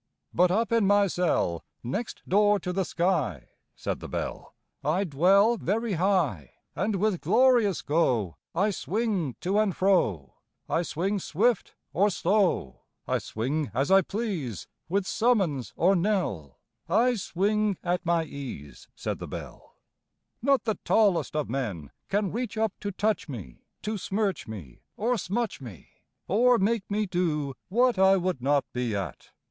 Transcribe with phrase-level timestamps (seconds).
[0.33, 5.57] But up in my cell Next door to the sky, Said the Bell, I dwell
[5.57, 10.33] Very high; And with glorious go I swing to and fro;
[10.67, 16.57] I swing swift or slow, I swing as I please, With summons or knell;
[16.89, 19.75] I swing at my ease, Said the Bell:
[20.41, 25.15] Not the tallest of men Can reach up to touch me, To smirch me or
[25.15, 25.89] smutch me,
[26.27, 29.29] Or make me do what I would not be at!